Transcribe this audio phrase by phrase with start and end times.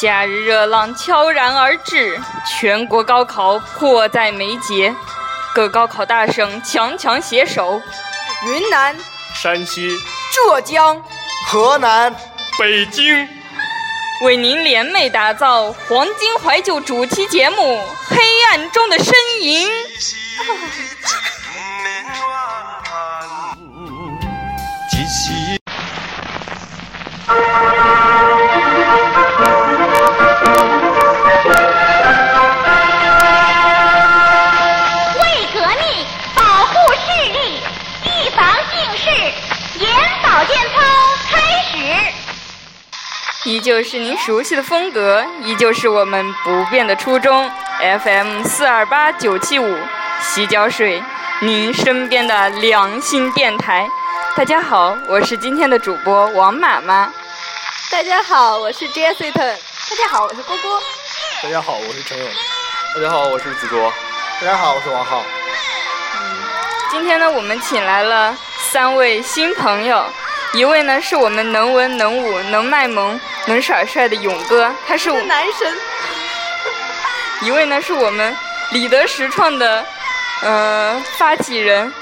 [0.00, 4.94] 夏日热浪悄然而至，全国高考迫在眉睫，
[5.54, 7.82] 各高考大省强强携手，
[8.46, 8.96] 云南、
[9.34, 9.90] 山西、
[10.32, 11.02] 浙江、
[11.46, 12.16] 河南、
[12.58, 13.28] 北京，
[14.24, 17.76] 为您联袂打造黄金怀旧主题节目
[18.08, 18.16] 《黑
[18.48, 19.12] 暗中的身
[19.42, 19.68] 影》。
[43.44, 47.50] 依旧是您熟悉的风格，依旧是我们不变的初衷。
[47.80, 49.78] FM 四二八九七五，
[50.20, 51.02] 洗脚水，
[51.40, 53.88] 您身边的良心电台。
[54.36, 57.10] 大家好，我是今天的主播王妈妈。
[57.90, 59.32] 大家好，我是 Jessica。
[59.32, 60.78] 大家好，我是郭郭。
[61.42, 62.28] 大家好，我是陈勇。
[62.94, 63.90] 大家好，我是子卓。
[64.38, 65.22] 大家好，我是王浩。
[66.90, 70.04] 今天呢，我们请来了三位新朋友，
[70.54, 75.72] 一位呢是我们能文能武、能卖萌、能耍帅的勇哥，他是我男神。
[77.42, 78.36] 一位呢是我们
[78.72, 79.84] 李德实创的
[80.42, 81.92] 呃发起人，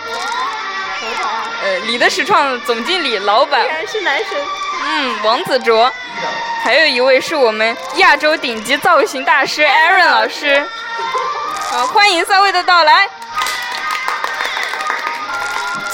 [1.63, 4.27] 呃李德实创总经理、老板依，然是男神。
[4.91, 5.93] 嗯，王子卓，
[6.65, 10.67] 还有一位是我们亚洲顶级造型大师 Aaron 老师。
[11.71, 13.09] 好，欢迎三位的到来。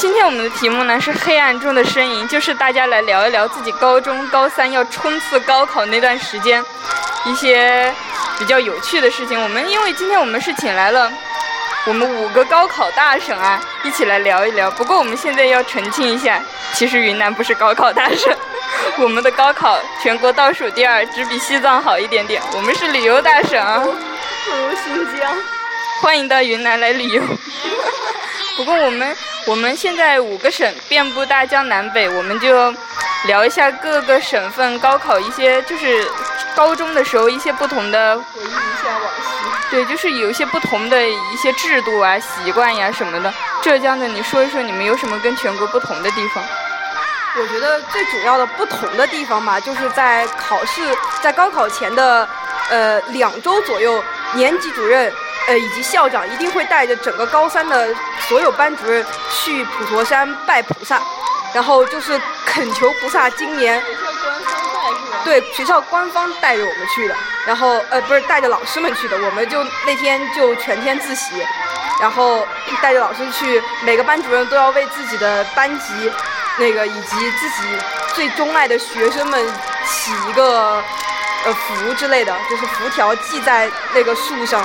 [0.04, 6.62] 今天我们的题目呢是黑暗中的身影，就是大家来聊一聊自己高中高三要冲刺高考那段时间
[7.24, 7.90] 一些
[8.38, 9.42] 比较有趣的事情。
[9.42, 11.10] 我们因为今天我们是请来了
[11.86, 14.70] 我们五个高考大省啊，一起来聊一聊。
[14.72, 16.38] 不过我们现在要澄清一下，
[16.74, 18.30] 其实云南不是高考大省，
[19.00, 22.42] 我们的高考全国倒数第二，只比西藏好一点点。
[22.54, 25.34] 我们是旅游大省，不如新疆。
[26.04, 27.22] 欢迎到云南来旅游。
[28.58, 29.16] 不过我们
[29.46, 32.70] 我们现在五个省遍布大江南北，我们就
[33.26, 36.06] 聊一下各个省份高考一些，就是
[36.54, 39.70] 高中的时候一些不同的回忆一下往昔。
[39.70, 43.32] 对，就是有一些不同的一些制度啊、习惯呀什么的。
[43.62, 46.44] 浙江的，你说一说你们有什么跟全国不同的地方？
[47.38, 50.82] 我觉得最主要的不同的地方吧，就是在考试，
[51.22, 52.28] 在高考前的
[52.68, 54.04] 呃两周左右，
[54.34, 55.10] 年级主任
[55.46, 57.94] 呃以及校长一定会带着整个高三的
[58.28, 61.00] 所有班主任去普陀山拜菩萨，
[61.52, 63.82] 然后就是恳求菩萨今年。
[65.24, 67.16] 对，学校官方带着我们去的，
[67.46, 71.42] 然后呃不是带着老师们去的，我们就那天就全天自习，
[71.98, 72.46] 然后
[72.82, 76.12] 带着老师去，每个班主任都要为自己的班级，
[76.58, 77.78] 那个以及自己
[78.14, 79.46] 最钟爱的学生们
[79.86, 80.82] 起一个
[81.46, 84.62] 呃符之类的，就是符条系在那个树上。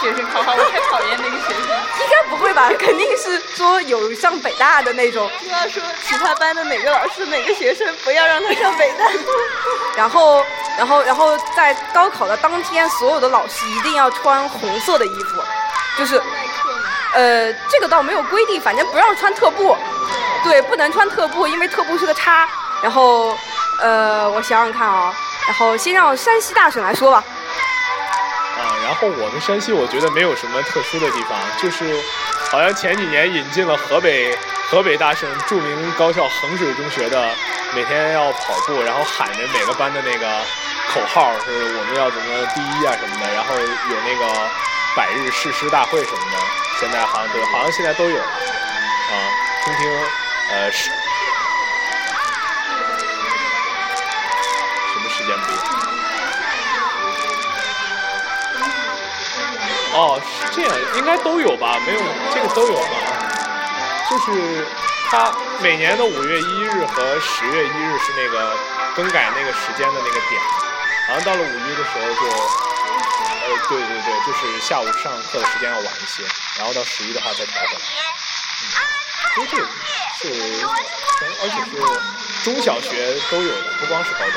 [0.00, 1.76] 学生考好，我太讨厌那个学生。
[1.98, 2.70] 应该不会吧？
[2.78, 5.30] 肯定是说有上北大的那种。
[5.42, 9.06] 就要说其他班的哪个老师、哪个学生不要让他上北大。
[9.96, 10.44] 然后，
[10.76, 15.42] 然后，然后在高考的当天，所有的老师一定要穿红色的衣服，
[15.98, 16.20] 就是，
[17.14, 19.76] 呃，这个倒没有规定，反正不让穿特步。
[20.44, 22.48] 对，不能穿特步，因为特步是个叉。
[22.82, 23.36] 然后，
[23.80, 25.12] 呃，我想想看啊，
[25.46, 27.24] 然后先让山西大省来说吧。
[28.82, 32.00] 然后我们山西我觉得没有什么特殊的地方，就是
[32.50, 34.36] 好像前几年引进了河北
[34.68, 37.30] 河北大省著名高校衡水中学的
[37.74, 40.26] 每天要跑步，然后喊着每个班的那个
[40.92, 44.32] 口号，是我们要怎么第一啊什么的，然后有那个
[44.96, 46.38] 百日誓师大会什么的，
[46.80, 49.14] 现在好像都好像现在都有了啊，
[49.64, 49.90] 听听
[50.50, 50.70] 呃
[59.96, 61.80] 哦，是这样，应该都有吧？
[61.86, 62.00] 没有
[62.34, 62.96] 这个都有吧？
[64.10, 64.66] 就是
[65.08, 68.54] 它每年的五月一日和十月一日是那个
[68.94, 70.40] 更改那个时间的那个点，
[71.08, 76.22] 好像到了五一的时候就，呃，对对对，就是下午上课的时间要晚一些，
[76.58, 77.80] 然后到十一的话再调整。
[78.60, 78.64] 嗯，
[79.34, 79.56] 所以这
[80.20, 80.66] 是，
[81.42, 81.72] 而且是
[82.44, 84.34] 中小学都有的，不光是高中。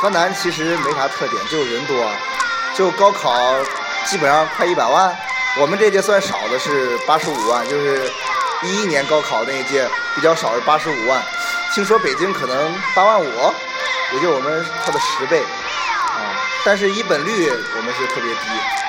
[0.00, 2.10] 河南其实没啥特点，就是人多，
[2.74, 3.34] 就高考
[4.04, 5.16] 基本上快一百万。
[5.58, 8.12] 我们这届算少的是八十五万，就是
[8.62, 11.22] 一一年高考那一届比较少是八十五万。
[11.74, 13.54] 听说北京可能八万五，
[14.12, 16.20] 也就我们它的十倍啊。
[16.62, 18.40] 但是一本率我们是特别低，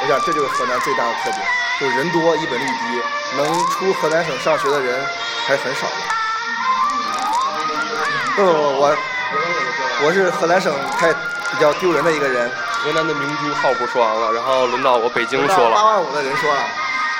[0.01, 1.42] 我想这就是河南最大的特点，
[1.80, 3.01] 就是人多一本率低，
[3.38, 5.06] 能出河南省上学的人
[5.48, 5.94] 还是很少的。
[8.36, 8.98] 不不不，我
[10.04, 12.50] 我是河南省太比较丢人的一个人。
[12.84, 15.76] 河南的明珠号不说完了，然后轮到我北京说了。
[15.76, 16.62] 八万五的人说了。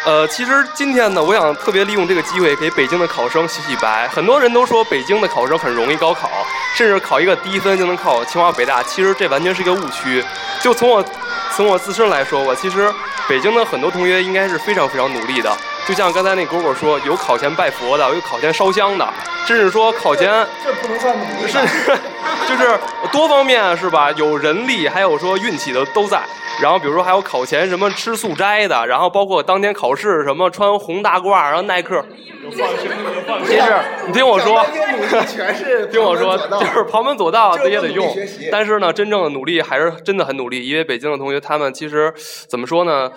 [0.06, 4.08] 呃，其实今天呢，我想特别利用这个机会给北京的考生洗洗白。
[4.08, 6.30] 很多人都说北京的考生很容易高考，
[6.76, 8.82] 甚至考一个低分就能考清华北大。
[8.84, 10.24] 其实这完全是一个误区。
[10.62, 11.04] 就从我
[11.56, 12.94] 从我自身来说我，其实
[13.28, 15.52] 北京的很多同学应该是非常非常努力的。
[15.88, 19.08] 就像刚才那果果说，有考前拜佛的，有考前烧香的，
[19.46, 21.92] 甚至说考前这不能算努力，甚至
[22.48, 22.78] 就是
[23.12, 24.12] 多方面是吧？
[24.12, 26.22] 有人力，还有说运气的都在。
[26.62, 32.04] 然后比如说还有考前什么吃素斋的，然后包括当天考试什么穿红大褂，然后耐克。
[32.50, 33.64] 其实
[34.08, 34.66] 你听我说，
[35.28, 38.08] 全是 听我说，就是旁门左道这也得用。
[38.52, 42.14] 但是呢，真正的努力还是真的很努力，因为北京的同学他们其实
[42.48, 43.12] 怎么说呢？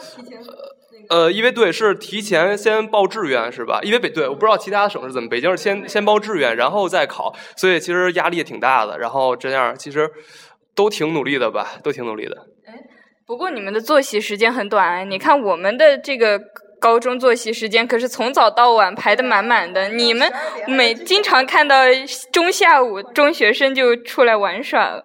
[1.10, 3.80] 呃，因为对是提前先报志愿是吧？
[3.82, 8.96] 因为北对我不知道其他省是怎么，北京是先先报志愿然后再考，所以其实压力也挺大的。
[8.96, 10.08] 然后这样其实
[10.74, 12.36] 都挺努力的吧，都挺努力的。
[13.26, 16.40] 不过你们的作息时间很短，你看我们的这个
[16.80, 19.88] 高中作息时间可是从早到晚排的满满的。
[19.88, 20.32] 你们
[20.68, 21.84] 每经常看到
[22.32, 25.04] 中下午中学生就出来玩耍了。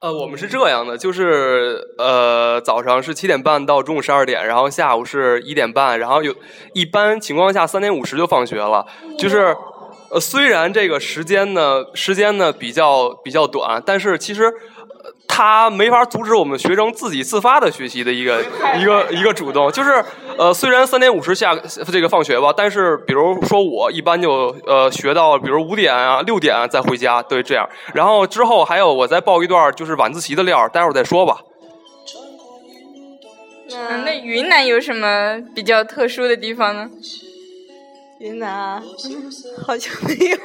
[0.00, 6.32] 呃，我们是这样的，就是呃早上是七点半到中午十二点，然后下午是一点半，然后有
[6.72, 8.86] 一般情况下三点五十就放学了。
[9.18, 9.56] 就是
[10.10, 14.52] 呃虽然这个时间呢时间呢比较比较短，但是其实。
[15.30, 18.42] 他没法阻止我们学生自己自发的学习的一个
[18.80, 20.02] 一个一个主动，就是
[20.38, 21.52] 呃，虽然三点五十下
[21.90, 31.40] 这个放学吧，但是比如说我一般就呃学到比如五点啊六点再回家，对这样，然后之后还有我再报一段就是晚自习的料，待会儿再说吧。
[33.70, 36.88] 嗯，那云南有什么比较特殊的地方呢？
[38.20, 38.80] 云南
[39.66, 40.38] 好像没有。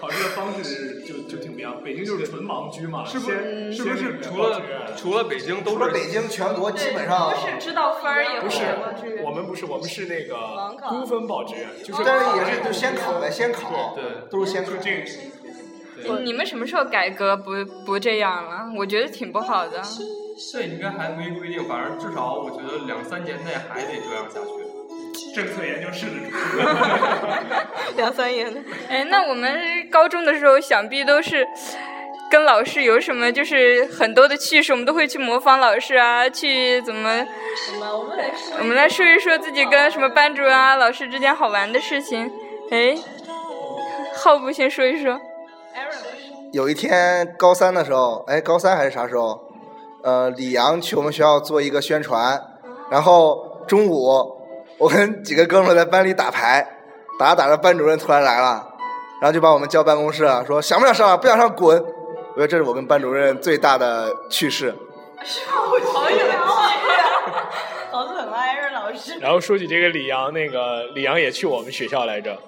[0.00, 3.72] 考试的方式就就挺不一样，北京就是纯盲区嘛，是不是？
[3.72, 4.62] 是不是除了
[4.96, 5.90] 除了北京都是？
[5.90, 8.62] 北京全国基本上不是知道分儿也不是，
[9.22, 14.70] 我们不是，我们是那个估分报志愿，就是但是也是就先考呗，先考，对，都是先考。
[16.24, 17.52] 你们什么时候改革不
[17.84, 18.72] 不这样了？
[18.78, 19.82] 我觉得挺不好的。
[20.50, 24.69] 这应该还没规定，反正至少我觉得两三年内还得这样下去。
[25.34, 26.66] 政策研究室的主任，
[27.96, 28.60] 两三年的。
[28.88, 31.46] 哎，那我们高中的时候，想必都是
[32.30, 37.26] 跟老师有什么，就是很多的趣事，我们都会去模仿老师啊，去怎么？
[37.80, 42.30] 我们来说，我们来说一说自己跟什么班主任啊、老师之间好玩的事情。
[42.70, 42.96] 哎，
[44.14, 45.20] 浩不先说一说。
[46.52, 49.40] 有一天高三的时候，哎，高三还是啥时候？
[50.02, 52.40] 呃，李阳去我们学校做一个宣传，
[52.90, 54.39] 然后中午。
[54.80, 56.66] 我跟几个哥们在班里打牌，
[57.18, 58.66] 打着打着，班主任突然来了，
[59.20, 61.20] 然后就把我们叫办公室，说想不想上？
[61.20, 61.78] 不想上滚！
[61.78, 64.74] 我觉得这是我跟班主任最大的趣事。
[65.46, 65.86] 好有趣
[67.90, 69.18] 好可爱啊，老师。
[69.20, 72.38] 然后说起这个李阳，那个李阳也去我们学校来着。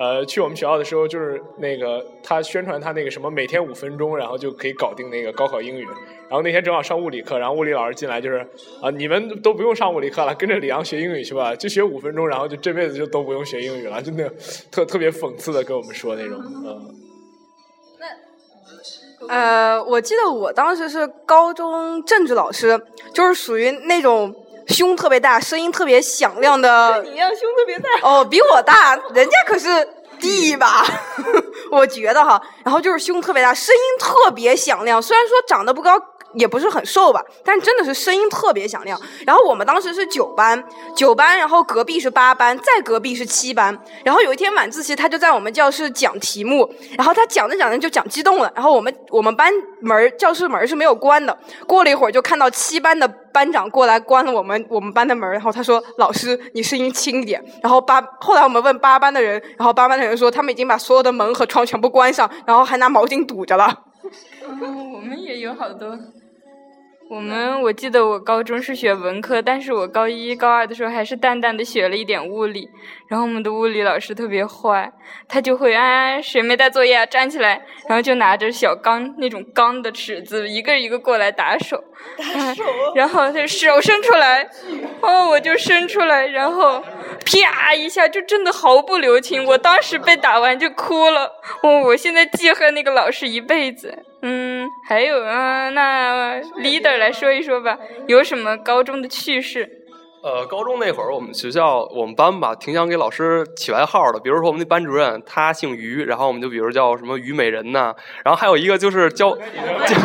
[0.00, 5.84] 呃，去我们学校的时候，就是那个他宣传他那个什么，每天五分钟，然后就可以搞定那个高考英语。
[6.26, 8.38] 然后那天正好上物理课，然后物理老师进来就是
[8.80, 14.32] 啊，你们都不用上物理课了，跟着李阳学英语去吧，就学五分钟，然后就这辈子就都不用学英语了，真的
[14.70, 16.94] 特特别讽刺的跟我们说那种，嗯。
[19.28, 22.80] 那呃，我记得我当时是高中政治老师，
[23.12, 24.34] 就是属于那种。
[24.68, 27.02] 胸特别大，声音特别响亮的。
[27.02, 27.88] 你一样胸特别大。
[28.08, 29.68] 哦，比我大，人家可是
[30.20, 30.84] 弟吧？
[31.72, 35.00] 我觉得哈，然后就是胸特别大，声音特别响亮。
[35.00, 35.98] 虽然说长得不高。
[36.34, 39.00] 也不是很瘦吧，但真的是声音特别响亮。
[39.26, 40.62] 然后我们当时是九班，
[40.94, 43.76] 九班，然后隔壁是八班，再隔壁是七班。
[44.04, 48.50] 然后有一天晚自习，他就在我们教室讲题目，然后他讲着讲着就讲激动了。
[48.54, 63.84] 然后我们我们班门教室门是没有关的，过了一会儿就看到七班的班长过来关了我们我们班的门，然后他说：“老师，你声音轻一点。”然后八后来我们问八班的人，然后八班的人说他们已经把所有的门和窗全部关上，然后还拿毛巾堵着了。
[64.50, 65.96] 我们也有好多。
[67.10, 72.70] 我们我记得我高中是学文科，但是我高一高二的时候还是淡淡的学了一点物理。
[73.08, 74.92] 然后我们的物理老师特别坏，
[75.26, 81.82] 他就会啊谁没带作业啊站起来，然后就拿着小钢那种钢的尺子一个一个过来打手，
[82.16, 82.62] 打手，
[82.94, 84.48] 然后他手伸出来，
[85.00, 86.80] 哦我就伸出来，然后
[87.26, 91.32] 啪一下就真的毫不留情，我当时被打完就哭了，
[91.64, 94.06] 哦我现在记恨那个老师一辈子。
[94.22, 99.78] 嗯，还有啊，那 leader 来说一说吧，有什么高中的趣事？
[100.22, 104.20] 呃，高中那会儿，我们学校我们班吧，挺想给老师起外号的。
[104.20, 107.94] 比如说我们那班主任，他姓于，然后我们就比如叫什么虞美人呐。
[108.22, 109.34] 然后还有一个就是教
[109.86, 109.96] 教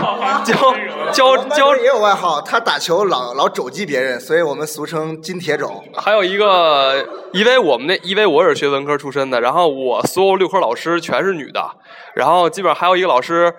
[0.45, 5.83] 教我们班主教也有外号，他打球老老肘击别人，所以我们俗称金铁肘。
[5.93, 11.61] 还有一个，因为我们那因为我也是学文科出身的，然后我所有六科老师全是女的，
[12.15, 13.53] 然后基本上还有一个老师。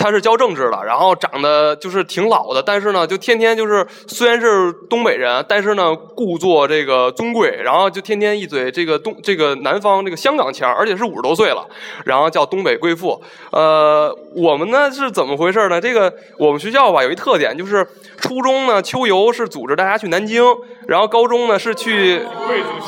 [0.00, 11.66] 他是教政治的，然后长得就是挺老的，但是呢，就天天就是虽然是东北人，但是呢，故作这个尊贵，然后就天天一嘴这个东这个南方这个香港腔，而且是五十多岁了，
[12.06, 13.22] 然后叫东北贵妇。
[13.52, 15.78] 呃，我们呢是怎么回事呢？
[15.78, 20.42] 这个我们学校吧有一特点，就是初中呢秋游是组织大家去南京，
[20.88, 22.22] 然后高中呢是去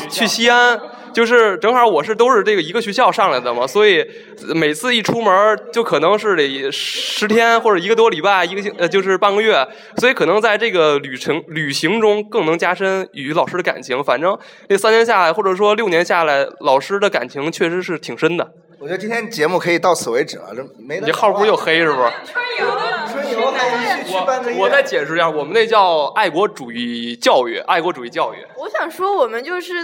[0.09, 0.81] 去西安。
[1.13, 4.05] 就是正好我是都是这个一个学校上来的嘛，所以
[4.55, 9.67] 每次一出门就可能是得十天或者一个多礼拜，一个星呃就是半个月，
[9.99, 14.03] 所以可能在这个旅程旅行中更能加深与老师的感情。
[14.03, 14.37] 反正
[14.69, 18.53] 这三年下来，或者说六年下来，老师的感情确实是挺深的。
[18.79, 22.09] 我觉得今天节目可以到此为止了，这没你这号不是又黑是不是？
[22.27, 22.67] 春游
[23.37, 28.39] 我再解释一下，我们那叫爱国主义教育，爱国主义教育。
[28.57, 29.75] 我想说，我们就是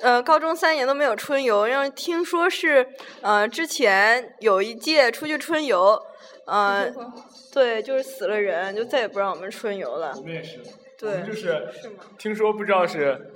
[0.00, 2.86] 呃，高中三年都没有春游，然后听说是
[3.20, 5.98] 呃，之前有一届出去春游，
[6.46, 6.86] 呃，
[7.52, 10.22] 对，就是死了人，就再也不让我们春游了我。
[10.22, 10.64] 们也是，我
[10.98, 11.68] 对们，就是
[12.18, 13.32] 听说不知道是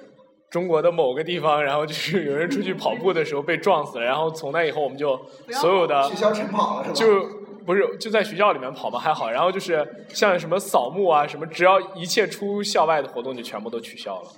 [0.51, 5.21] 中国的某个地方，然后就是有人出去跑步的时候被撞死了，然后从那以后我们就
[5.51, 6.95] 所有的取消晨跑了是吧？
[6.95, 7.29] 就
[7.69, 14.29] 不是就在学校里面跑嘛还好，然后就是像什么扫墓啊什么，只要一切出校外的活动就全部都取消了。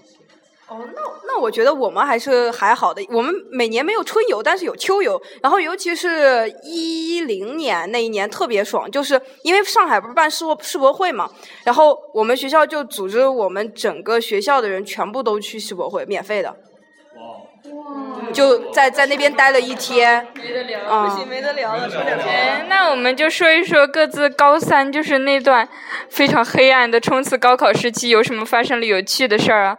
[0.66, 3.00] 哦，那那我觉得我们还是还好的。
[3.08, 5.20] 我们每年没有春游，但是有秋游。
[5.40, 11.30] 然后尤其是一零年那一年特别爽，就是因为上海不是办世博世博会嘛，
[11.62, 16.56] 然后我们学校就组织我们整个学校的人全部都去世博会，免费的。
[18.32, 25.68] 就在在那边待了一天，没得聊啊不行，没得聊了，说点别的哎，那我们就说一说各自高三，就是那段
[26.08, 29.78] 非常黑暗的冲刺高考时期，有什么发生了有趣的事儿啊？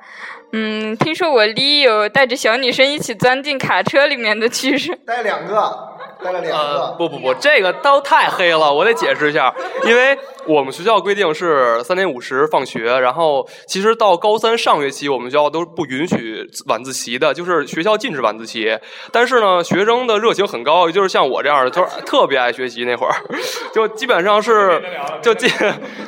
[0.53, 4.93] 嗯，听说我离有带着小女生一起钻进卡车里面的趣事。
[5.07, 5.89] 带两个，
[6.21, 6.95] 带了两呃，个。
[6.97, 9.53] 不不不，这个都太黑了，我得解释一下，
[9.87, 18.77] 因为我们学校规定是三点五十放学，然后其实到高三上学期，我们学校都不允许晚自习的，就是学校禁止晚自习。
[19.11, 23.15] 但是呢，学生的热情很高，也就是像我这样的，就是特别爱学习那会儿，
[23.73, 24.83] 就基本上是
[25.21, 25.47] 就基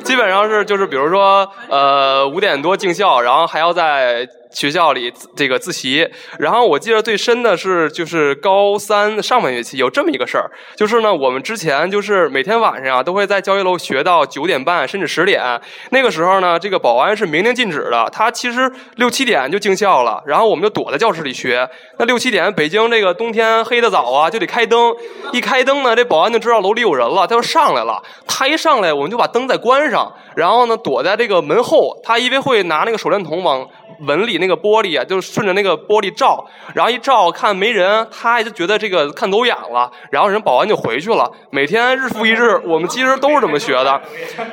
[0.02, 4.28] 基本上是就是比如说呃五点多进校，然后还要在。
[4.54, 6.08] 学校里这个自习，
[6.38, 21.68] 然后我记得最深的是，就是高三上半学期有这么一个事儿，就是呢，我们之前就是每天晚上啊都会在教学楼学到九点半甚至十点，那个时候呢，这个保安是明令禁止的，他其实六七点就进校了，然后我们就躲在教室里学。
[21.98, 24.94] 那六七点，北京这个冬天黑的早啊，就得开灯，
[25.32, 28.02] 一开灯呢，这保安就知道楼里有人了，他就上来了。
[28.26, 33.66] 他一上来，我们就把灯再关上，然后呢，躲在这个门后，他因为会拿那个手电筒往
[33.98, 41.30] 门里那个玻璃啊，就顺着那个玻璃照，然后一照看没人，他就觉得这个看走眼了，然后人保安就回去了。
[41.50, 44.00] 每天日复一日，我们其实都是这么学的，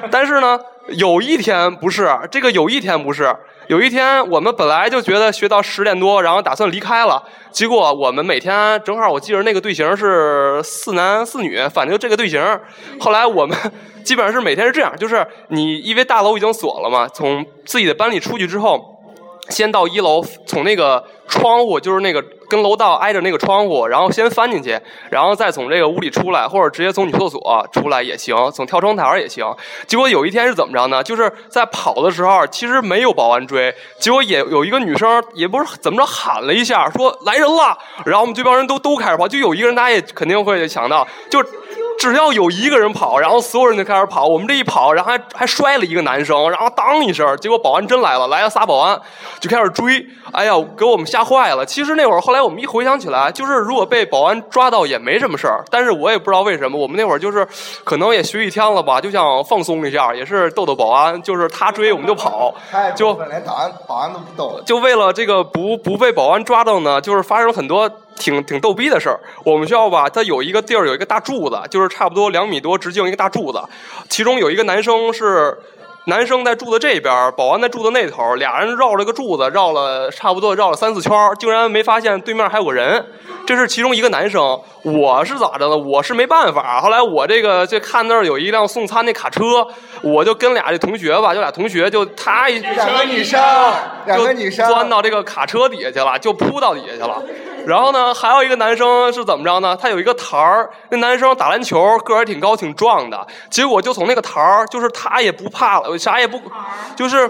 [0.10, 3.36] 但是呢，有一天不是这个，有一天不是。
[3.68, 7.24] 有一天，我们本来就觉得学到十点多，然后打算离开了。
[7.52, 12.44] 结果我们每天正好，我记得那个队形是四男四女，反正就这个队形。
[13.00, 13.58] 后来我们
[14.04, 19.00] 基本上是每天是这样，就是你因为大楼已经锁了嘛，从自己的班里出去之后，
[19.51, 24.78] 先到一楼，从那个窗户，就是那个跟楼道挨着那个窗户，然后先翻进去，
[25.10, 29.46] 然后再从这个屋里出来，或者直接从女厕所出来也行，从跳窗台也行。
[29.88, 31.02] 结果有一天是怎么着呢？
[31.02, 41.42] 就是在跑的时候，其实没有保安追，结果也有一个女生，也不是怎么着喊了一下，说来人了，然后我们这帮人都都开始跑，就有一个人，大家也肯定会想到，就。
[42.00, 44.26] 只要有一个人跑，然后所有人就开始跑。
[44.26, 49.00] 我们这一跑，然后还还摔了一个男生，然后当一声，结果保安真来了，来了仨保安
[49.40, 50.04] 就开始追。
[50.32, 51.66] 哎呀，给我们吓坏了。
[51.66, 55.63] 其实那会儿，后来我们一回想起来，就是如果被保安抓到也没什么事儿。
[55.70, 57.48] 但是我也不知道为什么，我们那会儿就是
[57.84, 64.62] 可能也学一天了吧，就想放松一下，也是逗逗保安，就是他追我们就跑，太就连保安保安都不逗。
[64.66, 69.20] 就为了这个不不被保安抓到呢，就是发生了很多挺挺逗逼的事儿。
[69.44, 73.62] 我们学校吧，它有一个地儿有一个大柱子，就是差不多两米多直径一个大柱子，
[74.10, 75.58] 其中有一个男生是
[76.05, 83.05] 男生在柱子这边，保安在柱子那头，俩人绕了个柱子，绕了差不多绕了三四圈儿，竟然没发现对面还有个人。
[83.46, 85.77] 这是其中一个男生，我是咋着呢？
[85.77, 86.81] 我是没办法。
[86.81, 89.67] 后来我这个就看那儿有一辆送餐那卡车，
[90.01, 93.39] 我就跟俩这同学吧，就俩同学就他一两个女生，
[94.08, 97.22] 两个女生就钻到这个卡车底下去了，就扑到底下去了。
[97.68, 99.75] 然后呢，还有一个男生是怎么着呢？
[99.75, 106.39] 他有一个台儿，那男生打篮球，个儿挺高挺壮的，结果就从那个台儿，就是他也不怕了，啥也不，
[106.96, 107.30] 就是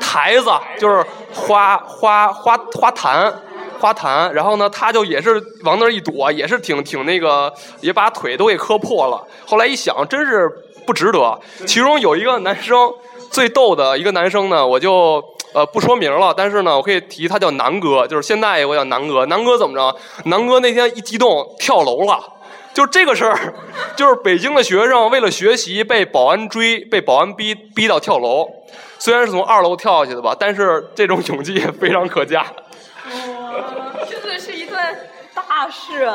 [0.00, 3.32] 台子，就是花花花花坛。
[3.80, 9.26] 花坛，然后呢，他就也是往那儿一躲，也是挺挺那个，也把腿都给磕破了。
[9.46, 10.46] 后来一想，真是
[10.86, 11.40] 不值得。
[11.66, 12.92] 其中有一个男生
[13.30, 19.24] 最逗的一个男生呢，我就呃不说名了，但是呢，我可以提他叫南哥，就是现在我叫南哥。
[19.26, 19.96] 南哥怎么着？
[20.24, 22.20] 南哥那天一激动跳楼了。
[22.72, 23.52] 就这个事儿，
[23.96, 28.48] 就是北京的学生为了学习被保安追，被保安逼逼到跳楼。
[28.98, 32.42] 虽然是从二楼跳下去的吧，但是这种勇气也非常可嘉。
[32.42, 34.96] 哇 真的是一段
[35.34, 36.06] 大事！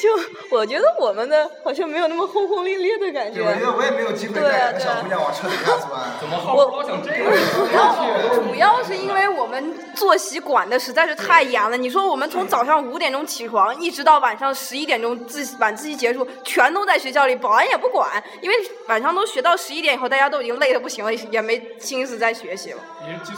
[0.00, 0.08] 就
[0.56, 3.42] 我觉得我们的好像没有那么轰轰烈烈的感觉。
[3.42, 5.90] 我觉得我也没有机会带小姑娘往车底下钻。
[6.18, 7.30] 怎么好老想这个？
[7.52, 11.76] 主要主要是因为我们作息管的实在是太严了。
[11.76, 18.56] 你说我们从早上五点钟起床，一直到晚上十一点钟自习晚自习结束，全都在学校里，保安也不管，因为
[18.88, 22.78] 晚上都学到十一点以后，大家都已经累得不行了，也没心思再学习了。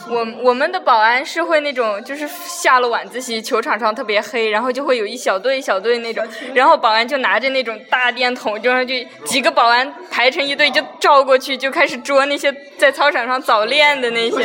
[0.08, 8.94] 我我们的保安是会那种，就是下了晚自习，球场上特别黑，然后就会有一小队一小队那种，然后保安就拿着那种大电筒，就是就
[9.24, 14.44] 几个保安排成一队就照过去，就开始捉那些在操场上早恋的那些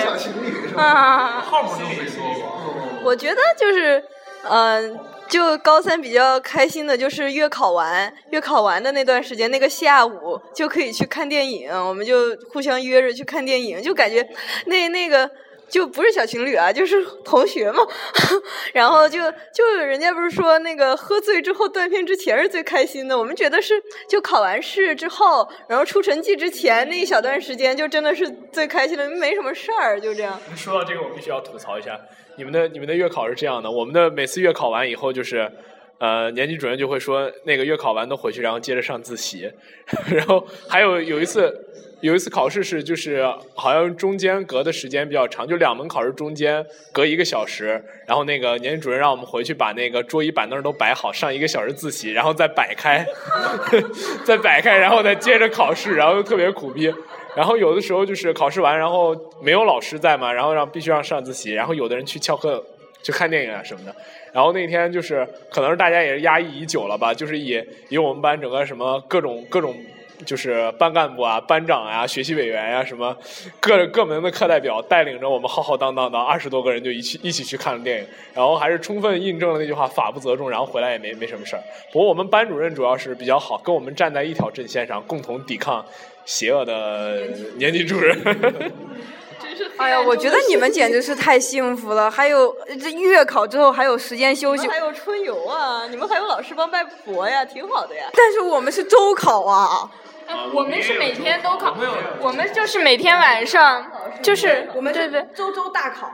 [0.75, 1.41] 啊。
[1.41, 3.01] 号码都没说过。
[3.03, 4.03] 我觉得就是，
[4.49, 14.27] 嗯、就高三比较开心的就是月考完，月考完的那段时间，那个下午就可以去看电影，我们就互相约着去看电影，就感觉
[14.65, 15.29] 那那个。
[15.69, 17.83] 就不是小情侣啊，就是同学嘛，
[18.73, 19.19] 然后就
[19.53, 30.39] 就人家不是说那个喝醉之后断片之前是最开心的，我们觉得是就考完试之后，然后出成绩之前那一小段时间就真的是最开心的，没什么事儿，就这样。
[30.55, 31.99] 说到这个，我必须要吐槽一下，
[32.37, 35.51] 你们的你们的月考是这样的，我们的每次月考完以后就是。
[35.99, 39.51] 呃，年级主任就会说，那个月考完都回去，然后接着上自习。
[40.13, 41.51] 然后还有有一次，
[42.01, 47.83] 有一次考试是就是好像中间隔的时间比较长，就两门考试中间隔一个小时。
[48.05, 53.03] 然后那个年级主任让我们回去把那个桌椅板凳都摆好，上一个小时自习，然后再摆开，
[54.23, 56.93] 再摆开，然后再接着考试，然后就特别苦逼。
[57.35, 62.63] 然后有的时候就是考试完，然后没有老师在嘛，然后让必须让上自习，然后有的人去翘课
[63.01, 63.95] 去看电影啊什么的。
[64.31, 69.75] 然后那天就是可能是大家也是压抑已久了吧，就是以以我们班整个什么各种各种。
[70.25, 73.15] 就是班干部啊、班长啊、学习委员呀、什么
[73.59, 81.61] 各各门的课代表带领着我们浩浩荡荡的二十多个人就一起一起去看了电影，然后还是充分印证了那句话“法不责众”，然后回来也没没什么事儿。
[81.91, 85.85] 不过我们班主任主要是比较好，跟我们站在一条阵线上，共同抵抗
[86.25, 87.21] 邪恶的
[87.57, 88.17] 年级主任。
[89.77, 92.09] 哎呀，我觉得你们简直是太幸福了！
[92.09, 98.05] 还有这月考之后还有时间休息，还有春游啊，你们还有老师帮拜佛呀，挺好的呀。
[98.13, 99.89] 但是我们是周考啊。
[100.53, 101.73] 我们是每天都考，
[102.19, 103.89] 我们就是每天晚上，
[104.21, 106.11] 就是我们对对是周周大考。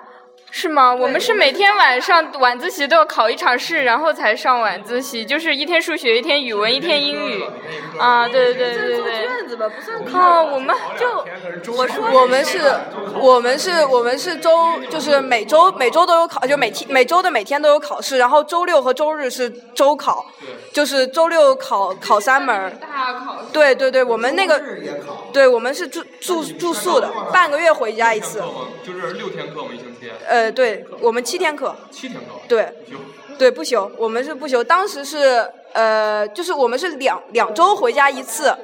[0.56, 0.94] 是吗？
[0.94, 7.44] 我们是每天晚上晚自习都要考一场试，然后才上晚自习，就是一天数学，一天语文，一天英语。
[7.98, 9.28] 啊，对对对对做对。
[9.28, 10.20] 卷子吧，不算考。
[10.20, 10.76] 啊，我们
[11.64, 12.60] 就我说我们是，
[13.20, 20.24] 我们是，我们是周，就是每周每周都有考，就每天每周的每天都有考试，然后周六和周日是周考，
[20.72, 22.78] 就是周六考考三门。
[22.80, 23.48] 大考试。
[23.52, 24.62] 对对对，我们那个，
[25.34, 28.40] 对我们是住住住宿的，半个月回家一次。
[28.86, 29.70] 就是六天课吗？
[29.74, 30.12] 一星期？
[30.28, 32.28] 呃，对我们七天课，七天课。
[32.48, 32.74] 对，
[33.38, 34.64] 对不休，我们是不休。
[34.64, 38.56] 当时是呃，就是我们是两两周回家一次，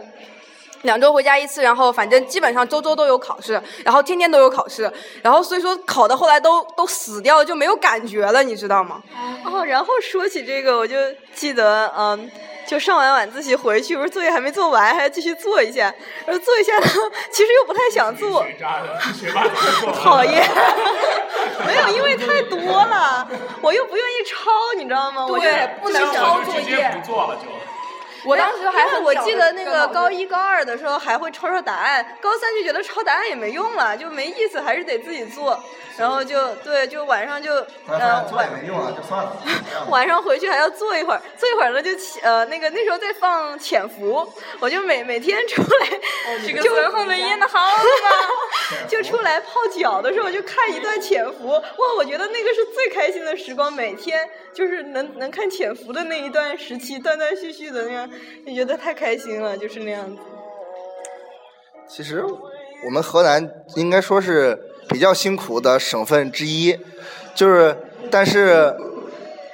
[0.83, 9.01] 两周回家一次，然后反正基本上周周都有考试，然后天天都有考试，然后所以说考到后来都都死掉了，就没有感觉了，你知道吗？
[9.43, 10.95] 哦，然后说起这个，我就
[11.33, 12.29] 记得，嗯，
[12.69, 15.91] 就上完晚自习回去，不是作业还没做完，还要继续做一下，
[16.27, 16.85] 然后做一下呢，
[17.31, 18.45] 其实又不太想做？
[20.03, 20.47] 讨厌，
[21.65, 23.27] 没有，因为太多了，
[23.61, 25.25] 我又不愿意抄，你知道吗？
[25.25, 27.49] 我就对不能抄作业不做了就。
[28.25, 35.61] 我当时还很我记得那个高一高二的时候还会抄抄答案，高三就觉得抄答案也没用了，就没意思，还是得自己做。
[35.97, 37.53] 然后就对，就晚上就
[37.85, 39.35] 呃做晚也没用啊，就算了。
[39.89, 44.25] 晚上回去还要坐一会儿，坐一会儿呢就起呃那个那时候在放潜伏，
[44.61, 45.99] 我就每每天出来
[46.47, 47.83] 这个就孙红雷演的好嘛。
[48.87, 51.63] 就出来泡脚的时候就看一段潜伏，哇，
[51.97, 58.08] 我觉得那个是最开心的时光，每天就是能能看潜伏的那一段时期，断断续续的那样，
[58.45, 60.17] 就觉得太开心了，就是那样子。
[61.87, 62.23] 其实
[62.85, 66.77] 我们河南应该说是比较辛苦的省份之一，
[67.33, 67.75] 就是
[68.11, 68.75] 但是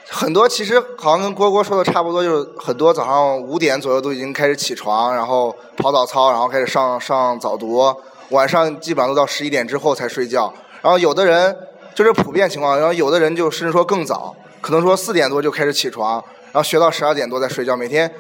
[0.10, 7.82] 很多其实好像跟郭郭说的差不多，就是很多早上五点左右都已经开始起床，然后跑早操，然后开始上上早读，
[8.30, 10.54] 晚上基本上都到十一点之后才睡觉。
[10.82, 11.58] 然后有的人
[11.96, 18.14] 就是普遍情况，然后有的人就甚至说更早，可能说四点多就开始起床，然后学到十二点多再睡觉，每天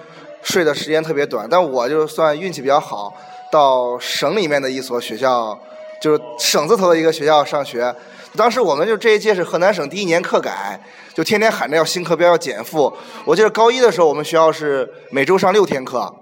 [0.45, 1.45] 睡的时间特别短。
[1.49, 3.13] 但我就算运气比较好，
[3.51, 5.59] 到省里面的一所学校，
[6.01, 7.93] 就是省字头的一个学校上学。
[8.37, 10.79] 当时我们就这一届是河南省第一年课改，
[11.13, 12.91] 就天天喊着要新课标要减负。
[13.25, 16.13] 我记得高一的时候，我们学校是每周上六天课，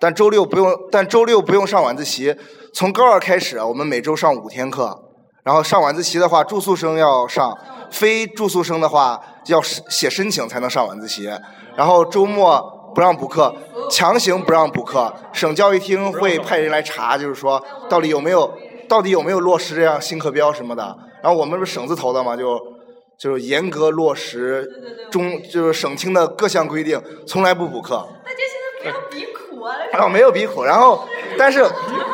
[0.00, 2.36] 但周六不用，但周六不用上晚自习。
[2.74, 5.00] 从高二开始，我们每周上五天课，
[5.44, 7.56] 然后上晚自习的话，住宿生要上，
[7.92, 11.30] 非住宿生的话要写申请才能上晚自习。
[11.76, 13.54] 然后周末不让补课，
[13.90, 18.52] 强行不让补课，省教育厅会派人来查，就是说到底有没有
[18.88, 20.96] 到底有没有落实这样新课标什么的。
[21.22, 22.58] 然后我们不是省字头的嘛，就
[23.18, 24.66] 就是严格落实
[25.10, 28.08] 中就是省厅的各项规定，从来不补课。
[28.24, 29.76] 大家现在不要比苦啊！
[29.92, 31.62] 然后没有比苦，然后但是，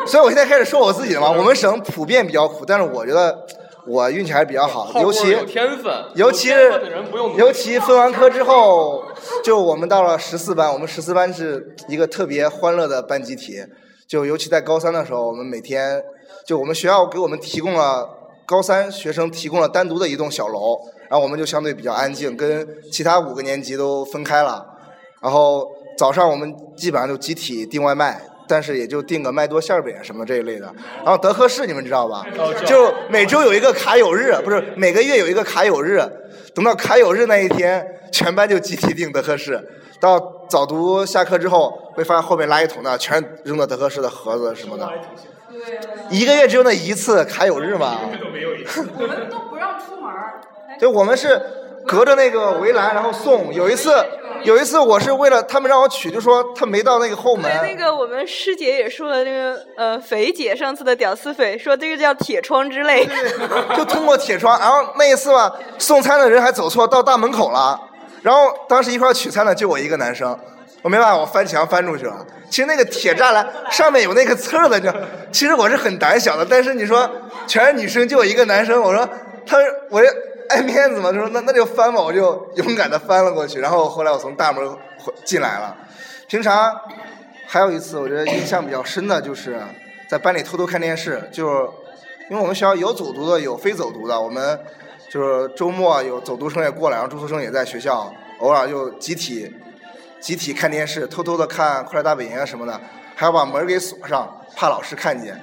[0.05, 1.31] 所以我现在开始说我自己了嘛。
[1.31, 3.47] 我们省普遍比较苦，但是我觉得
[3.87, 9.03] 我运气还是比较好，尤其天分，尤其有天分的人不用努力尤其分完科之后，
[9.43, 13.63] 就我们到了十四班，我们十四班是一个特别欢乐的班集体。
[14.07, 16.01] 就尤其在高三的时候，我们每天
[16.45, 18.07] 就我们学校给我们提供了
[18.45, 24.65] 高三学生提供了单独的一栋小楼，然后我们就相对比较安静，跟其他五个年级都分开了。
[25.21, 30.73] 然后早上我们基本上就集体订外卖，但是也就订个麦多馅儿饼什么这一类的。
[31.03, 32.25] 然后德克士你们知道吧？
[32.65, 36.01] 就每周有一个卡友日，不是每个月有一个卡友日。
[36.55, 39.61] 等到卡友日那一天，全班就集体订德克士。
[39.99, 44.87] 到早读下课之后，会发现后面垃圾桶那全扔到德克士的盒子什么的。
[46.09, 47.99] 一个月只有那一次卡友日嘛。
[48.01, 50.41] 我们都不让出门儿。
[50.79, 51.41] 就我们是
[51.87, 53.51] 隔着那个围栏，然后送。
[53.53, 53.91] 有一次，
[54.43, 57.51] 有一次我是为了他们让我取，就说他没到那个后门。
[57.59, 63.07] 对，那个我们师姐也说了，那个呃，肥姐上次的屌丝肥说这个叫铁窗之泪。
[63.75, 67.79] 就通过铁窗，然后那一次吧，送餐的人还走错，到大门口了。
[68.21, 70.37] 然后当时一块取餐的就我一个男生，
[70.81, 72.25] 我没办法，我翻墙翻出去了。
[72.49, 74.89] 其实那个铁栅栏上面有那个刺儿的，就，
[75.31, 77.09] 其实我是很胆小的，但是你说
[77.45, 79.07] 全是女生，就我一个男生，我说
[79.45, 79.57] 他
[79.89, 80.07] 我这
[80.49, 83.59] 爱面子嘛，就说那那就翻吧，我就勇敢的翻了过去。
[83.59, 85.75] 然后后来我从大门回进来了。
[86.27, 86.75] 平常
[87.47, 89.59] 还有一次，我觉得印象比较深的就是
[90.09, 91.69] 在班里偷偷看电视，就是
[92.29, 94.59] 因为我们学校有走读的，有非走读的，我们
[95.09, 99.55] 就是周末有走读生也过来，然后住宿生也在学校，偶尔就集体
[100.19, 102.79] 集体看电视，偷偷的看《快乐大本营》啊什么的，
[103.15, 105.39] 还要把门给锁上，怕老师看见。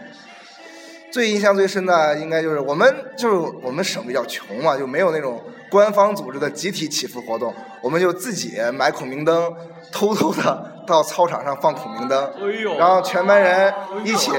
[1.15, 9.55] 最印象最深的应该就是我们就是我们省比较穷嘛，就没有那种官方组织的集体祈福活动，我们就自己买孔明灯，
[9.93, 12.33] 偷偷的到操场上放孔明灯，
[12.77, 13.73] 然后全班人
[14.03, 14.33] 一起。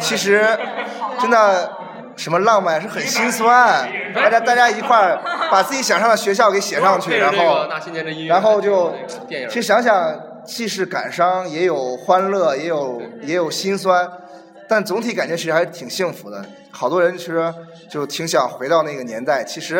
[0.00, 0.44] 其实
[1.20, 1.70] 真的
[2.16, 7.68] 什么浪漫是很心酸，大家大家一块儿把自己想上的学校给写上去， 然后
[8.26, 8.92] 然后就
[9.48, 10.12] 其实想想，
[10.44, 14.10] 既是感伤，也有欢乐，也有也有心酸，
[14.68, 16.44] 但总体感觉其实还是挺幸福的。
[16.70, 17.52] 好多人其实
[17.90, 19.78] 就挺想回到那个年代，其实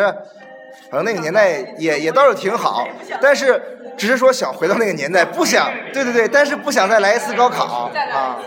[0.89, 2.87] 反正那个年代也也倒是挺好，
[3.21, 3.61] 但是
[3.97, 8.39] 只是说想回到那个年代，不想，对对对，但是不想再来一次高考啊。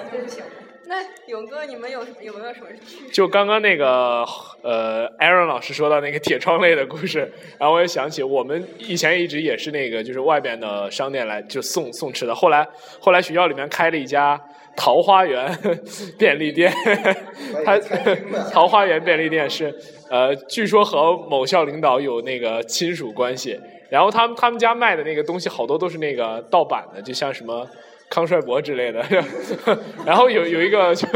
[0.87, 3.09] 那勇哥，你们有有没有什么趣？
[3.11, 4.23] 就刚刚那个
[4.63, 12.35] 呃，Aaron 老师说到那个铁窗类的故事，然后我也想起我们以前一直也是那个，就是外边的商店来就送送吃的。
[12.35, 12.69] 后来
[13.01, 14.39] 后来学校里面开了一家
[14.77, 15.57] 桃花源
[16.19, 16.73] 便利店，
[17.65, 17.79] 他
[18.51, 19.75] 桃花源便利店是
[20.11, 23.59] 呃，据说和某校领导有那个亲属关系。
[23.89, 27.69] 然后他们他们家卖的那个东西好多都是那个盗版的，就像什么
[28.13, 29.03] 康帅博之类的。
[30.05, 31.07] 然后有有一个就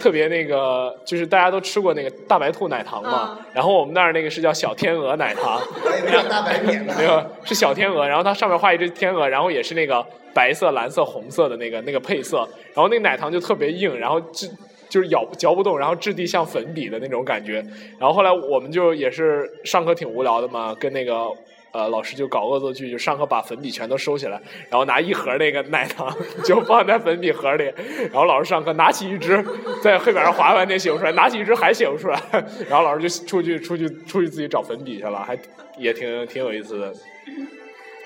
[0.00, 5.60] 特别那个，就是大家都吃过那个大白兔奶糖嘛，然后我们那儿那个是叫小天鹅奶糖，
[6.06, 6.58] 没有大白。
[6.96, 12.38] 没有是小天鹅，然后它上面画一只天鹅，然后也是那个白色、蓝色、红色的那个那个配色，
[12.74, 14.48] 然后那个奶糖就特别硬，然后质
[14.88, 17.62] 就是咬嚼不动，然后质地像粉笔的那种感觉。
[17.98, 21.28] 然后后来我们就也是上课挺无聊的嘛，跟那个。
[21.72, 26.12] 呃，老师就搞恶作剧，就上课把粉笔全都收起来，然后拿一盒那个奶糖
[26.44, 27.64] 就放在粉笔盒里，
[28.10, 29.44] 然后老师上课拿起一支，
[29.82, 32.20] 在黑板上划完那写不出来，拿起一支还写不出来，
[32.68, 35.38] 然后老师就出去出去出去自己找粉笔去了，还
[35.76, 36.92] 也挺挺有意思的。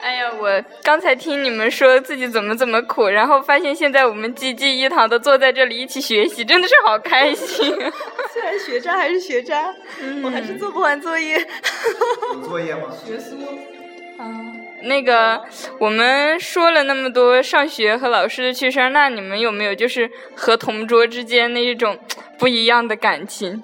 [0.01, 7.73] 哎呀，我刚才听你们说自己怎么怎么苦，然后发现现在我们济济一堂的坐在这里一起学习，真的是好开心。
[8.33, 9.75] 虽然学渣还是学渣，
[10.25, 11.39] 我还是做不完作业。
[12.33, 12.83] 有作业吗？
[13.05, 13.37] 学书。
[14.85, 15.41] 那个，
[15.79, 21.97] 我们说了那么多上学和老师的趣事儿，那你们有没有就是和同桌之间那一种
[22.39, 23.63] 不一样的感情？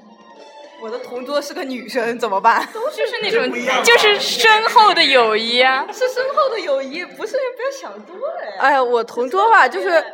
[0.81, 2.68] 我的同桌是个女生，怎么办？
[2.94, 3.50] 就是那种，
[3.83, 8.61] 就是深厚的友谊啊，是深厚的友谊，不是不要想多了呀。
[8.61, 10.04] 哎呀，我同桌吧，就是，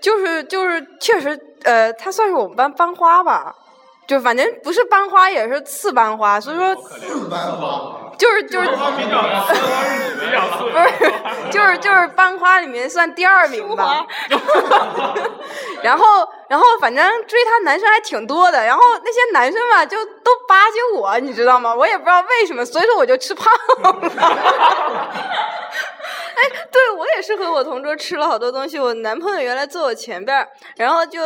[0.00, 3.54] 就是就是，确实，呃，她算是我们班班花吧，
[4.06, 8.02] 就反正不是班花也是次班花，所以说，次班花。
[8.16, 8.74] 就是就是，不
[10.78, 11.12] 是，
[11.50, 14.06] 就是就是班花里面算第二名吧。
[15.82, 21.74] 然后然后反正追她男生还挺多的，然后那些男生吧就都巴结我，你知道吗？
[21.74, 23.94] 我也不知道为什么，所以说我就吃胖了。
[26.36, 26.42] 哎，
[27.26, 28.78] 是和我同桌吃了好多东西。
[28.78, 31.20] 我男朋友原来坐我前边儿，然后就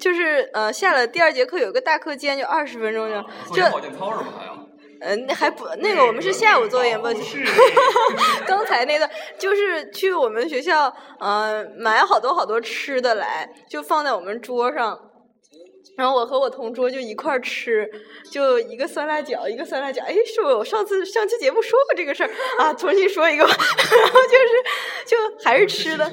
[0.00, 3.62] 就是呃下了第二节课有个大课间，就二十分钟就就。
[3.70, 4.32] 保健操是吗？
[4.36, 4.54] 还要？
[5.00, 7.06] 呃，那还不那个，我们是下午作业不？
[8.46, 14.98] 刚才那个就是去我们学校，呃，买好多好多吃的来，就放在我们桌上。
[15.96, 17.90] 然后我和我同桌就一块儿吃，
[18.30, 20.02] 就一个酸辣角，一个酸辣角。
[20.02, 22.74] 哎，是不是我上次上期节目说过这个事儿啊？
[22.74, 23.54] 重新说一个吧。
[23.56, 24.54] 然后就是，
[25.06, 26.04] 就还是吃的，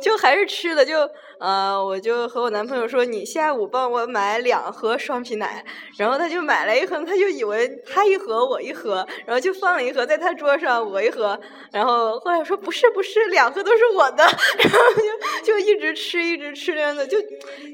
[0.00, 1.08] 就还是吃的，就
[1.38, 5.64] 呃，我就和我男朋友说，你下午帮我买两盒双皮奶。
[5.96, 11.38] 然后他就买了一盒，他就以为他一盒我一盒，然后就放了一盒在他桌上，我一盒。
[11.72, 14.24] 然后后来说不是不是，两盒都是我的。
[14.58, 14.78] 然后
[15.42, 17.18] 就就一直吃一直吃这样的，就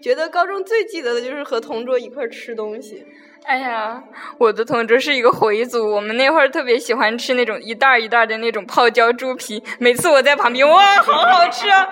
[0.03, 3.05] 觉得高中最记得的就是和同桌一块吃东西。
[3.45, 4.03] 哎呀，
[4.39, 9.63] 我的同桌是一个回族，我们那会儿特别喜欢吃那种一袋一袋的那种泡椒猪皮。
[9.79, 11.87] 每次我在旁边，哇，好好吃啊，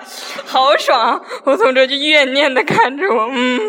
[0.45, 1.23] 好爽！
[1.43, 3.59] 我同桌就怨念的看着我，嗯。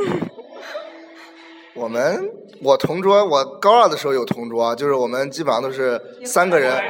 [1.75, 2.31] 我们
[2.63, 6.83] 我同桌，我高二的时候有同桌，就是我们基本上都是三个人，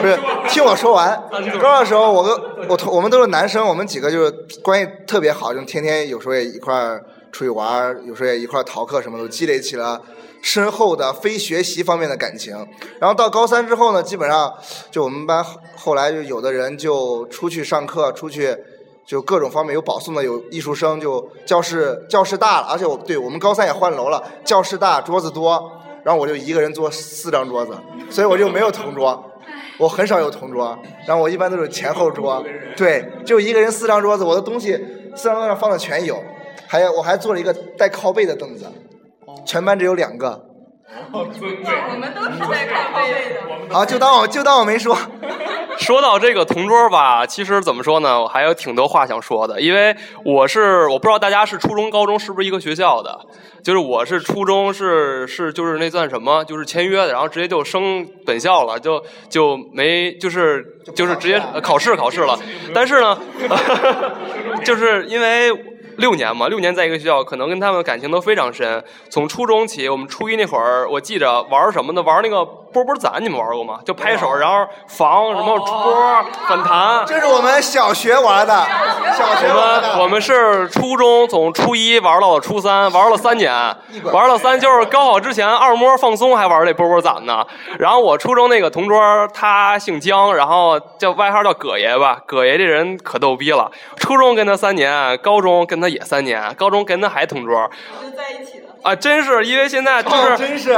[0.00, 1.16] 不是听我说完。
[1.58, 4.30] 高二的时候，我跟我同我们都是男生，我们几个就是
[4.62, 7.02] 关系特别好，就天天有时候也一块儿
[7.34, 10.00] 出去玩，有时候也一块逃课，什么都积累起了
[10.40, 12.54] 深厚的非学习方面的感情。
[13.00, 14.54] 然后到高三之后呢，基本上
[14.90, 15.44] 就我们班
[15.76, 18.56] 后来就有的人就出去上课，出去。
[19.06, 25.70] 就各种方面有保送的，有艺术生，就教室教室大了，而且我对我们高三也换楼了，教室大，桌子多，
[26.02, 27.76] 然后我就一个人坐四张桌子，
[28.08, 29.22] 所以我就没有同桌，
[29.76, 30.74] 我很少有同桌，
[31.06, 32.42] 然后我一般都是前后桌，
[32.78, 34.72] 对，就一个人四张桌子，我的东西
[35.14, 36.24] 四张桌上放的全有，
[36.74, 38.66] 还有我还做了一个带靠背的凳子，
[39.46, 40.44] 全班只有两个，
[41.12, 41.28] 我们
[42.12, 43.72] 都是带靠背的。
[43.72, 44.98] 好，就当我就当我没说。
[45.78, 53.20] 说到这个同桌吧，其实怎么说呢，我还有挺多话想说的，因为我是我不知道大家是初中、高中是不是一个学校的，
[53.62, 62.36] 就是我是初中是是就是那算什么，就是签约的，然后直接就升本校了，就就没就是就是直接考试考试了，
[62.74, 63.16] 但是呢，
[64.66, 65.52] 就是因为。
[65.98, 68.82] 六年嘛，六年在一个学校，可能跟他们感情都非常深。
[69.08, 72.02] 从初中起，我们初一那会儿，我记着玩什么呢？
[72.02, 73.78] 玩那个波波攒，你们玩过吗？
[73.86, 77.06] 就拍手，然后防什么波反弹。
[77.06, 78.52] 这是我们小学玩的，
[79.16, 83.50] 小学我们我们是初中，从初一玩到了初三，玩了三年，
[84.12, 87.46] 玩了三就是高考之前二摸放松还玩这波波攒呢。
[87.78, 89.00] 然后我初中那个同桌
[89.32, 93.70] 他姓姜，然后叫外号叫葛爷吧，葛爷这人可逗逼了。
[93.96, 95.84] 初中跟他三年，高中跟他。
[95.94, 97.70] 也三年，高中跟他还同桌，
[98.02, 98.96] 就在一起了啊！
[98.96, 100.76] 真是因为现在就是，真是，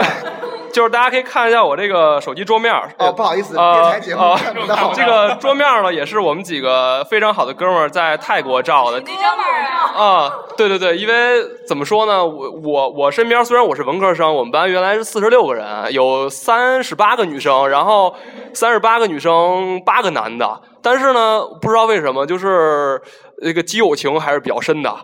[0.77, 2.93] 就是大家可以看一下我这个手机桌面儿。
[2.99, 4.93] 哦，不好意思，呃电台节目呃看不到。
[4.93, 9.01] 这个桌面呢，也是我们几个非常好的哥们儿在泰国照的。
[9.01, 9.63] 哥们儿
[9.97, 18.15] 啊，啊，对对对，因为怎么说呢，我我我身边虽然我是文科生，我们班原来是四十六个人，有三十八个女生，然后
[18.53, 23.01] 三十八个女生八个男的，但是呢，不知道为什么，就是
[23.41, 24.95] 那个基友情还是比较深的。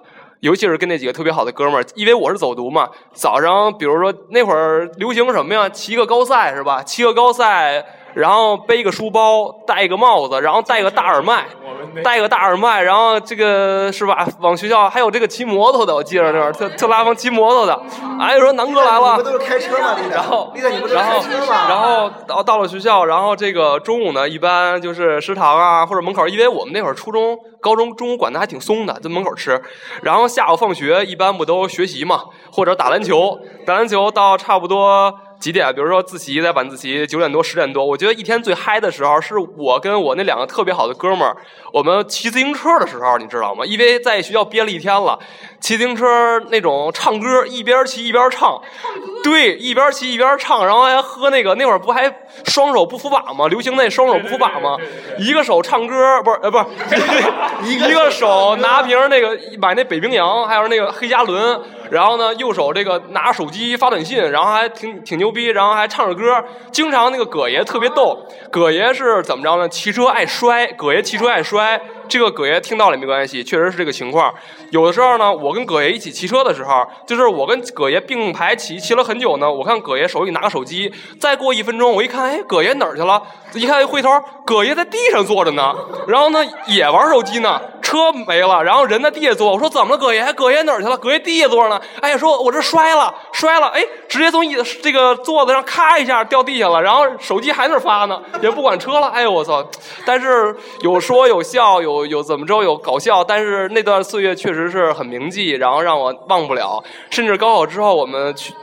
[0.42, 6.82] 尤其是跟那几个特别好的哥们儿，因为我是走读嘛，早上比如说那会儿流行什么呀，骑个高赛是吧？
[6.82, 11.46] 骑个高赛，然后背个书包，戴个帽子，然后戴个大耳麦，
[12.04, 14.26] 戴个大耳麦，然后这个是吧？
[14.40, 17.82] 往学校还有这个骑摩托的，我记着那会儿特特拉风骑摩托的。
[18.20, 19.96] 哎，说南哥来了你们，都是开车吗？
[20.10, 20.52] 然后
[20.88, 21.22] 然后？
[21.68, 29.60] 然后到到了学校，然后这个中午呢，一般就是食堂啊或者门口，因为我们那会儿初中、高中中午管的还挺松的，在门口吃。
[30.02, 32.22] 然后下午放学一般不都学习嘛，
[32.52, 35.12] 或者打篮球，打篮球到差不多。
[35.42, 35.74] 几点？
[35.74, 41.36] 比如说自习在晚自习九点多十点多，我觉得一天最嗨的时候是我跟我那两个特别好的哥们儿，
[41.72, 43.66] 我们骑自行车的时候，你知道吗？
[43.66, 45.18] 因为在学校憋了一天了，
[45.60, 48.62] 骑自行车那种唱歌，一边骑一边唱，
[49.22, 52.12] 对，一边骑一边唱，然后还喝那个那会儿不还
[52.46, 53.46] 双手不扶把吗？
[53.48, 54.76] 流行那双手不扶把吗？
[55.18, 56.64] 一个手唱歌，不是呃不是，
[57.64, 66.44] 一个手拿瓶那个买那北冰洋，还有那个黑加仑，然后呢右手这个拿手机发短信，然后还挺挺牛逼，然后还唱着歌。
[66.72, 69.68] 经常那个葛爷特别逗，葛爷是怎么着呢？
[69.68, 71.80] 骑车爱摔，葛爷骑车爱摔。
[72.12, 74.34] 这个葛爷听到了也没关系，确实是这个情况。
[74.68, 79.50] 有的时候呢，我跟葛爷一起骑车的时候，就是我跟葛爷并排骑，骑了很久呢。
[79.50, 83.22] 我看葛爷手里拿个手机，再过一分钟，我一看，哎，葛爷哪儿去了？
[83.54, 84.08] 一看一回头，
[84.44, 85.74] 葛爷在地上坐着呢，
[86.06, 87.60] 然后呢也玩手机呢。
[87.82, 89.52] 车没了，然后人在地下坐。
[89.52, 90.32] 我说怎么了，葛爷？
[90.32, 90.96] 葛爷哪儿去了？
[90.96, 91.78] 葛爷地下坐着呢。
[92.00, 99.08] 哎呀，说我这摔了，摔了，哎，直接从椅子这个座子上咔一下掉地下了，然后手机还在那儿发呢，也不管车了。
[99.08, 99.62] 哎呦我操！
[100.06, 106.82] 但是有说有笑，有有怎么着有搞笑，但是那段岁月确实是很铭记，然后让我忘不了。
[107.10, 108.54] 甚至高考之后，我们去。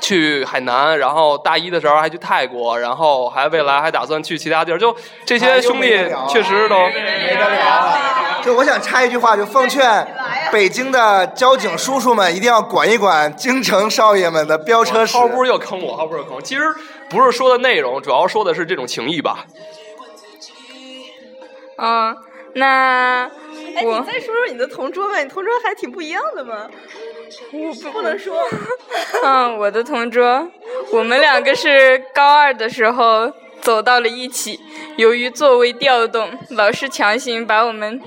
[0.00, 4.78] 去海南，然后大一的时候还去泰国，然后还未来还打算去其他地儿。
[4.78, 5.88] 就这些兄弟
[6.28, 7.98] 确实都没得聊。
[8.42, 10.06] 就我想插一句话，就奉劝
[10.52, 15.16] 北京的交警叔叔们一定要管一管京城少爷们的飙车史。
[15.16, 16.40] 浩不是又坑我，浩不是又坑我。
[16.40, 16.62] 其实
[17.10, 19.46] 不是说的内容，主要说的是这种情谊吧。
[21.78, 22.16] 嗯，
[22.54, 23.28] 那
[23.74, 26.68] 哎，我你再说说你的同桌吧，你同桌还挺不一样的嘛。
[27.52, 28.36] 我不不能说，
[29.24, 30.48] 嗯，我的同桌，
[30.92, 34.60] 我们两个是高二的时候走到了一起，
[34.96, 38.00] 由于座位调动，老师强行把我们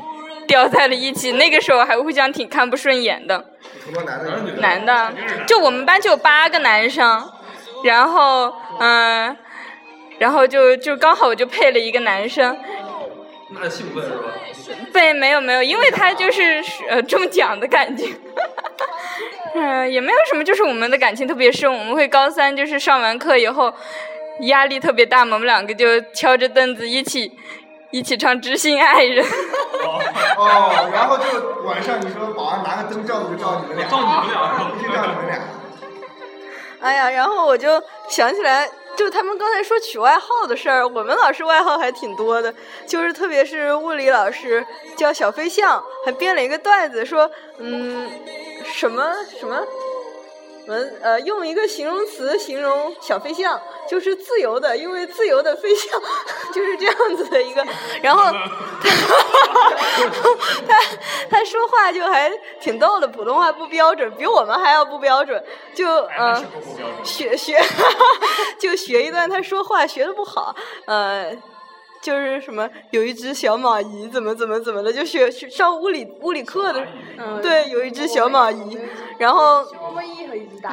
[0.48, 1.34] 调在了一起。
[1.34, 3.46] 那个时候还互相挺看不顺眼的，
[3.84, 4.58] 同桌男的女的？
[4.62, 5.14] 男的，
[5.46, 7.30] 就我们班就有八个男生，
[7.84, 9.36] 然后嗯，
[10.18, 12.58] 然后就就刚好我就配了一个男生，
[13.52, 14.32] 那兴奋是吧？
[14.94, 18.06] 对，没有没有，因为他就是呃中奖的感觉，
[19.56, 21.72] 嗯、也没有什么，就是我们的感情特别深。
[21.72, 23.74] 我们会高三就是上完课以后，
[24.42, 27.32] 压力特别大嘛，我们两个就敲着凳子一起
[27.92, 29.26] 一起唱《知心爱人》。
[30.38, 35.40] 哦，然后就晚上你说保安拿个灯照就照你们俩，照你们俩，必须照你们俩。
[36.82, 42.54] 哎呀，然后我就想起来，就他们刚才说取外号的事儿，我们老师外号还挺多的，
[42.86, 44.66] 就是特别是物理老师
[44.98, 48.12] 叫小飞象，还编了一个段子说，嗯，
[48.66, 49.10] 什么
[49.40, 49.66] 什么。
[50.70, 56.00] 我们呃用一个形容词形容小飞象，就是自由的，因为自由的飞象
[56.54, 57.66] 就是这样子的一个。
[58.04, 58.22] 然后
[58.80, 58.88] 他
[60.68, 60.78] 他
[61.28, 65.44] 他说话就还挺逗的，普通话不标准，比我们还要不标准。
[65.74, 66.40] 就呃
[67.04, 67.60] 学学
[68.60, 70.56] 就学一段他说话学的不好，
[70.86, 71.36] 呃。
[72.02, 76.86] 就是什么有一只小蚂蚁怎么怎么怎么的，就学学上物理物理课的，
[77.42, 78.78] 对，有一只小蚂蚁，
[79.18, 79.66] 然后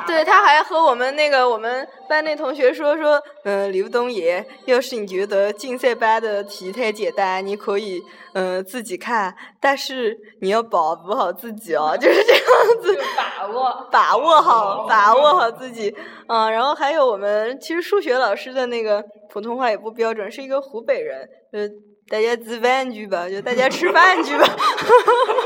[0.07, 8.03] 对，他还和我们那个我们班那同学说说，嗯、刘东野，要是你觉得竞赛班的题太简单，你可以
[8.35, 12.43] 嗯、呃自己看，但是你要保护好自己哦，就是这样
[12.83, 13.89] 子，把握。
[13.91, 15.95] 把握好，把握好自己。
[16.29, 19.05] 嗯，然后还有我们其实数学老师的那个
[19.37, 21.69] 普通话也不标准，是一个湖北人，呃，
[22.09, 24.47] 大家吃饭去吧，就大家 吃饭去吧。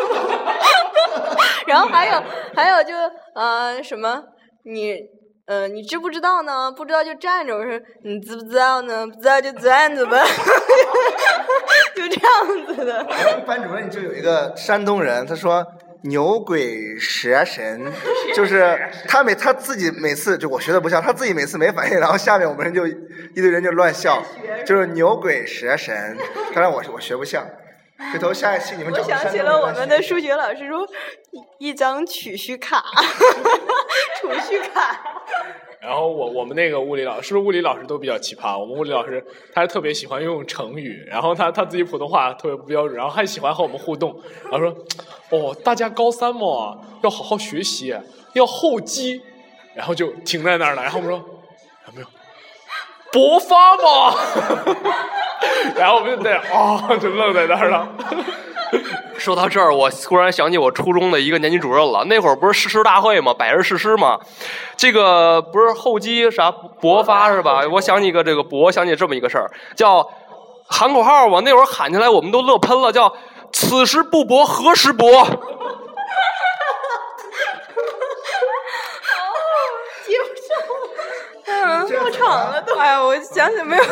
[1.66, 2.22] 然后还有
[2.54, 2.94] 还有就
[3.34, 4.22] 呃什么
[4.64, 4.94] 你。
[5.46, 6.70] 呃，你知不知道呢？
[6.70, 7.56] 不知道就站着。
[7.56, 7.72] 我说
[8.04, 9.04] 你知不知道呢？
[9.04, 10.16] 不知道就站着吧，
[11.96, 13.04] 就这样子的。
[13.44, 15.66] 班主任就有一个山东人，他说
[16.02, 17.92] 牛鬼蛇神，
[18.34, 24.22] 就是他每他自己每次就我学的不像，他自己每次没反应，然后下面我们人就一堆人就乱笑，
[24.64, 26.16] 就是牛鬼蛇神。
[26.54, 27.46] 当然我我学不像，
[28.12, 30.86] 回头下一期你们我找想起了我们的数学老师说，
[31.58, 32.82] 一一张储蓄卡，
[34.20, 35.00] 储蓄卡。
[35.80, 38.58] 然后我我们那个物理老师，是不是物理老师都比较奇葩？
[38.58, 44.14] 我们物理老师他是特别喜欢用成语，然后他他自己普通话特别不标准，然后还喜欢和我们互动，
[44.50, 44.76] 然后说，
[45.30, 47.96] 哦，大家高三嘛，要好好学习，
[48.34, 49.22] 要厚积，
[49.74, 50.82] 然后就停在那儿了。
[50.82, 51.24] 然后我们说，
[51.86, 52.06] 有没有
[53.10, 54.14] 勃发嘛？
[55.74, 57.88] 然后我们就在啊、就愣在那儿了。
[59.18, 62.04] 说到这儿，我突然想起我初中的一个年级主任了。
[62.04, 63.34] 那会儿不是誓师大会吗？
[63.34, 64.18] 百人誓师吗？
[64.76, 67.62] 这个不是厚积啥薄发是吧？
[67.72, 70.08] 我想起一个这个薄，想起这么一个事儿，叫
[70.66, 71.40] 喊口号我。
[71.42, 73.14] 那会儿喊起来，我们都乐喷了，叫
[73.52, 75.06] “此时不薄，何时薄
[80.06, 82.76] 接不上了，嗯，过场了都。
[82.76, 83.84] 哎呀，我想想没有，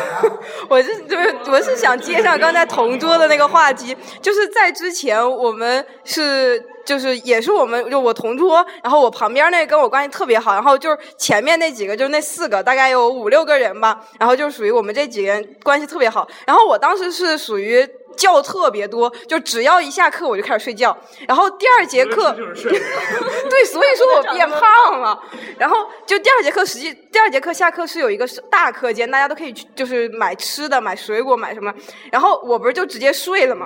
[0.69, 17.87] 我是就是我是想接上刚才同桌的那个话题，就是在之前我们是就是也是我们就我同桌，然后我旁边那跟我关系特别好，然后就是前面那几个就是那四个大概有五六个人吧，然后就属于我们这几个人关系特别好，然后我当时是属于。
[18.19, 20.95] 觉特别多，就只要一下课我就开始睡觉，
[21.27, 25.19] 然后第二节课，对，所以说我变胖了。
[25.57, 31.73] 然后就第二节课，实际第二节课下课是有一个大课间，大家都可以去，就是买吃的、买水果、买什么。
[32.11, 33.65] 然后我不是就直接睡了嘛，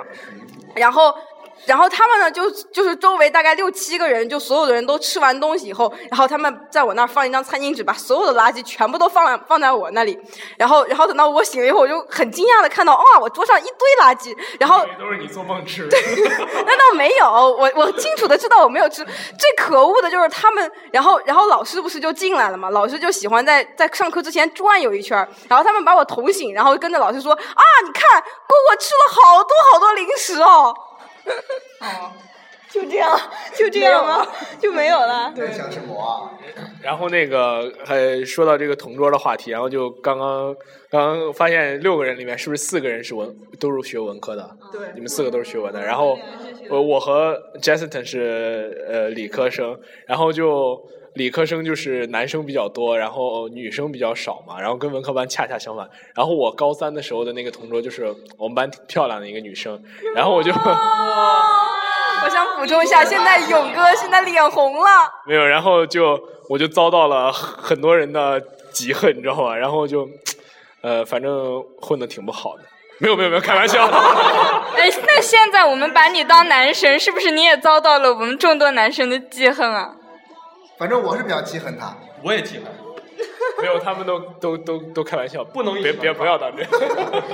[0.76, 1.14] 然后。
[1.66, 10.18] 然后他们呢，就就是周围大概六七个人，就所有的人都吃完东西以后，然后他们在我那儿放一张餐巾纸，把所有的垃圾全部都放在放在我那里。
[10.58, 14.34] 然后，然后等到我醒了以后，我就很惊讶的看到，哇，我桌上一堆垃圾。
[14.58, 15.96] 然后都是你做梦吃的。
[16.66, 19.04] 那倒没有，我我清楚的知道我没有吃。
[19.04, 22.70] 最可恶的就是他们，然后然后老师不是就进来了嘛？
[22.70, 30.74] 老师就喜欢在在上课之前转悠一圈儿，然后他们把我捅醒，然后跟着老师说啊，你看蝈蝈吃了好多好多零食哦。
[31.80, 32.12] 哦，
[32.74, 33.16] 就这样，
[33.54, 34.26] 就这样吗？
[34.60, 35.32] 就没有了。
[35.36, 36.30] 对想吃馍啊！
[36.82, 40.54] 然后那个呃，说到这个同桌的话题，然后就刚刚
[40.90, 44.50] 刚刚发现六个人里面是不是四个人是文都是学文科的？
[44.72, 45.80] 对，你们四个都是学文的。
[45.80, 46.18] 然后
[46.68, 50.76] 我我和 Justin 是呃理科生，然后就
[51.14, 54.60] 理科生就是男生比较多，然后女生比较少嘛。
[54.60, 55.88] 然后跟文科班恰恰相反。
[56.14, 59.80] 然后我高三的时候的那个同桌就是我们班挺漂亮的一个女生，
[60.14, 60.52] 然后我就。
[62.24, 65.12] 我想补充一下， 现在勇哥现在脸红了。
[65.26, 66.18] 没有，然后就
[66.48, 68.40] 我就遭到了很多人的
[68.72, 69.54] 嫉恨，你知道吧？
[69.54, 70.08] 然后就，
[70.80, 72.62] 呃，反正混的挺不好的。
[72.98, 73.84] 没有没有没有，开玩笑。
[74.76, 79.94] 哎，那现在我们把你当男神，是不是你也遭到了我们众多男生的记恨啊？
[80.78, 81.94] 反正我是比较记恨他。
[82.22, 82.64] 我也记恨。
[83.60, 86.66] 没有，他们都都都都开玩笑，不能别别不要当真。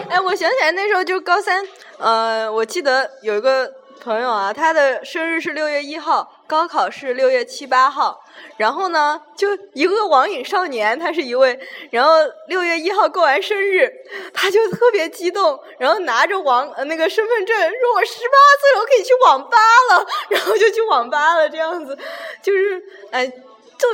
[0.08, 1.62] 哎，我想起来那时候就高三，
[1.98, 3.70] 呃，我记得有一个。
[4.00, 8.24] 朋友啊，他的生日是六月一号，高考是六月七八号。
[8.56, 11.58] 然后呢，就一个网瘾少年，他是一位。
[11.90, 12.14] 然后
[12.48, 13.92] 六月一号过完生日，
[14.32, 19.58] 他就特别激动，然后拿着网呃那个身份证，说我十八岁，我可以去网吧
[19.90, 20.06] 了。
[20.30, 21.96] 然后就去网吧了，这样子，
[22.42, 23.86] 就是哎，就。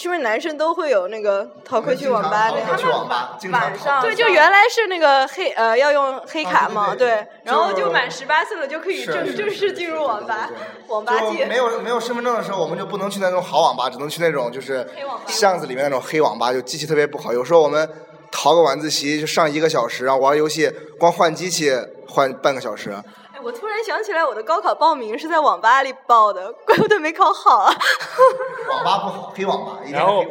[0.00, 2.48] 是不是男生都会有那个逃课去网吧？
[2.48, 10.48] 逃课去网吧，晚上对，就原来是那个黑呃要用黑卡嘛，对，然后就满十八岁了就可以正正式进入网吧，
[10.88, 11.44] 网吧界。
[11.44, 14.88] 没有没有身份证的时候，我们就不能去那种好网吧，只能去那种就是
[15.26, 17.34] 巷子里面那种黑网吧，就机器特别不好。
[17.34, 17.86] 有时候我们
[18.32, 21.70] 逃个晚自习就上一个小时，然后玩游戏，光换机器
[22.08, 22.94] 换半个小时。
[23.42, 27.72] 我突然想起来，我的高考报名是在网吧里报的，怪不得没考好啊。
[28.70, 29.78] 网吧不好，黑网吧。
[29.90, 30.24] 然后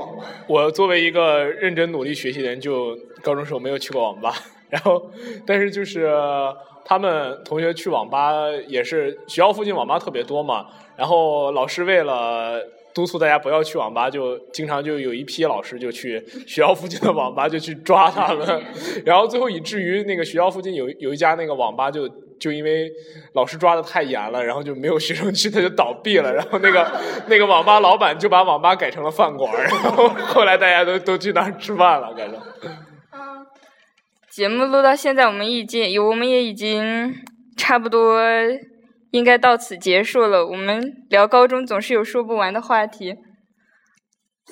[0.47, 4.33] 我作为一个认真努力学习的人，就高中时候没有去过网吧。
[4.69, 5.09] 然后，
[5.47, 6.07] 但是就是
[6.85, 8.31] 他们同学去网吧
[8.67, 10.67] 也是学校附近网吧特别多嘛。
[10.95, 12.61] 然后老师为了
[12.93, 18.63] 督促大家不要去网吧，就经常就有一批老师就去学校附近的网吧就去抓他们。
[19.03, 22.07] 然后最后以至于那个学校附近有有一家那个网吧就。
[22.39, 22.89] 就因为
[23.33, 26.31] 老师抓的太严了， 然后就没有学生去，他就倒闭了。
[26.35, 26.91] 然后那个
[27.27, 32.35] 那个网吧老板就把网吧改成了饭馆， 然后后来大家都都去那儿吃饭了，改成。
[33.11, 33.45] 嗯，
[34.29, 37.13] 节目录到现在，我们已经，我们也已经
[37.57, 38.21] 差不多
[39.11, 40.45] 应该到此结束了。
[40.45, 43.15] 我们聊高中总是有说不完的话题。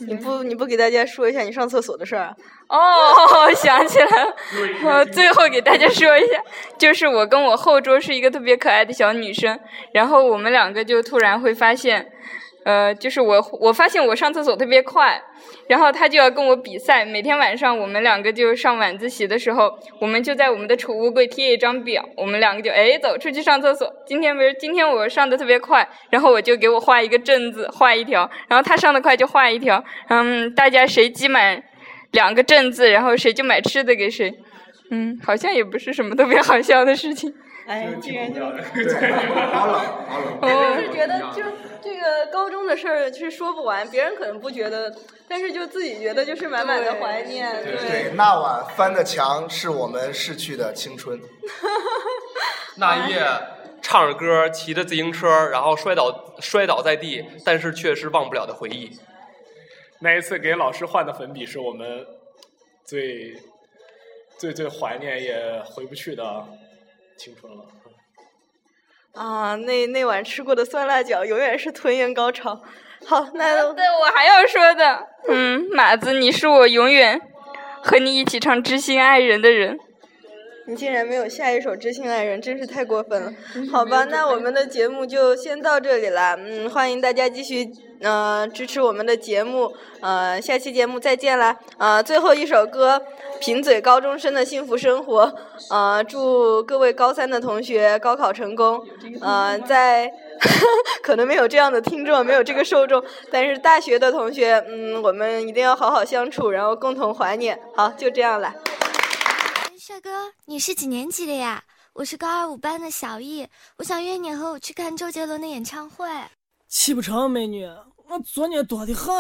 [0.06, 2.36] 你不你不给大家说一下你上厕所的事儿啊？
[2.70, 4.36] 哦， 想起来了，
[4.84, 6.42] 我最后给大家说一下，
[6.78, 9.60] 就是我跟我后桌是一个特别可爱的小女生，
[9.94, 12.12] 然后我们两个就突然会发现，
[12.68, 15.22] 呃，就是我我发现我上厕所特别快，
[15.70, 17.06] 然后他就要跟我比赛。
[17.06, 23.90] 每天晚上我们两个就上晚自习的时候，我们就在我们的储物柜贴一张表，我们两个就哎走出去上厕所。
[24.06, 31.64] 今天不是今天我上的特别快，然后我就给我画一个正字，画一条，然后他上的快就画一条，嗯，大家谁积满。
[32.12, 34.34] 两个正字，然后谁就买吃的给谁，
[34.92, 37.34] 嗯，好像也不是什么特别好笑的事情。
[37.68, 40.40] 哎， 竟然 就，好冷，好冷。
[40.42, 41.44] 我是觉得，就
[41.82, 44.96] 这个高中的事儿是说不完，别人可能不觉得，
[45.28, 47.64] 但是就自己觉得就是满满的怀念。
[47.64, 51.20] 对，那晚翻的墙是我们逝去的青春。
[52.78, 53.20] 那一夜
[53.82, 58.98] 唱着歌，骑着自行车，然后摔倒摔倒在地，但是却是忘不了的回忆。
[60.00, 62.06] 那一次给老师换的粉笔是我们
[62.86, 63.36] 最
[64.38, 66.46] 最最怀念也回不去的
[67.18, 67.66] 青春了。
[69.14, 72.62] 啊，那那晚吃过的酸辣饺永远是吞咽高潮。
[73.06, 77.20] 好，那对我还要说的，嗯，马子，你是我永远
[77.82, 79.78] 和你一起唱《知心爱人》的人。
[80.68, 83.34] 你竟然没有下一首《知心爱人》，真是太过分了。
[83.72, 86.36] 好吧，那我们的节目就先到这里了。
[86.38, 87.72] 嗯，欢迎大家继续
[88.02, 89.76] 呃支持我们的节目。
[90.02, 91.58] 呃，下期节目再见啦。
[91.78, 93.02] 呃，最后一首歌，
[93.40, 95.34] 贫嘴高中生的幸福生活。
[95.70, 98.86] 呃，祝各位高三的同学高考成功。
[99.22, 100.12] 呃，在
[101.02, 107.60] 可能没有这样的听众，没有这个受众，但是大学的同学，嗯，我们一定要好好相处，然后共同怀念。
[107.76, 108.54] 好，就这样了。
[109.80, 111.64] 帅哥，你是几年级的呀？
[111.94, 116.08] 我是高二五班的小易，我想约你和我去看周杰伦的演唱会。
[116.70, 117.66] 去不成，美女，
[118.10, 119.14] 我作业多的很。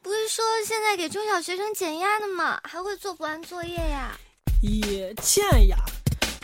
[0.00, 2.60] 不是说现在给中小学生减压的吗？
[2.62, 4.16] 还会做不完作业呀？
[4.62, 5.76] 咦，减压，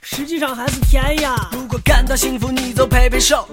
[0.03, 1.49] 实际上还是填压。
[1.53, 3.47] 如果感到幸福，你就拍拍手；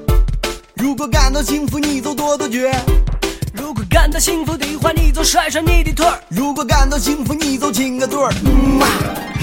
[0.75, 2.71] 如果感到幸福，你就跺跺脚；
[3.53, 8.31] 如果感到幸福的话，你就甩甩你的腿儿；如果感到幸福，你就亲个嘴儿。
[8.45, 8.87] 嗯啊。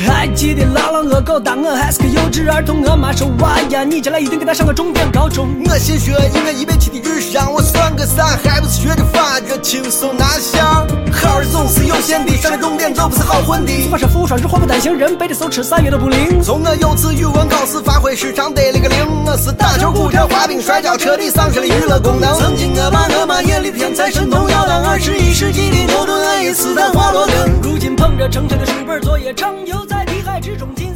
[0.06, 2.82] 还记得姥姥恶搞，当我还是个幼稚儿童。
[2.82, 5.48] 我妈说娃呀，你将来一定给他上个重点高中。
[5.64, 8.36] 我先学音乐一百期的日上，我算个啥？
[8.42, 10.84] 还不是学着法着轻松拿下。
[11.12, 13.72] 好儿总是有限的，上了重点就不是好混的。
[13.90, 16.42] 我是服务双至祸不单行，人背的手吃啥药都不灵。
[16.42, 18.98] 从我幼稚语文考试发挥失常得了个零。
[19.24, 22.36] 我是打球、骨折、滑冰、摔跤，彻底丧失了娱乐功能。
[22.36, 30.93] 曾经我把我妈眼里的天在神童摇篮，二十一世纪里牛顿、爱因斯的、华罗庚，如今捧着成才的书本，做夜长游，在题海之中进。